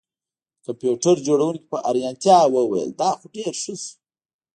د 0.03 0.03
کمپیوټر 0.65 1.15
جوړونکي 1.27 1.65
په 1.71 1.77
حیرانتیا 1.85 2.39
وویل 2.55 2.89
دا 3.01 3.11
خو 3.19 3.25
ډیر 3.35 3.53
ښه 3.61 3.73
شو 3.83 3.93